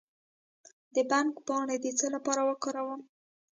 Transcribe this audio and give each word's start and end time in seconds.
د 0.93 0.95
بنګ 1.09 1.31
پاڼې 1.47 1.77
د 1.83 1.87
څه 1.99 2.07
لپاره 2.15 2.41
وکاروم؟ 2.49 3.01